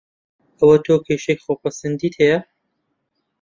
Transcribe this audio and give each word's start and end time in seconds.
ئەوا 0.59 0.75
تۆ 0.85 0.95
کێشەی 1.05 1.41
خۆ 1.43 1.53
پەسەندیت 1.61 2.13
هەیە 2.21 2.39